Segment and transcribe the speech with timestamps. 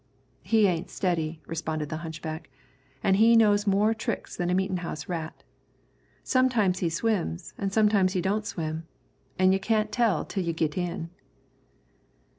[0.41, 2.49] "He ain't steady," responded the hunchback;
[3.03, 5.43] "an' he knows more tricks than a meetin' house rat.
[6.23, 8.87] Sometimes he swims an' sometimes he don't swim,
[9.37, 11.11] an' you can't tell till you git in."